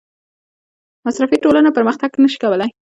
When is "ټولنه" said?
1.43-1.69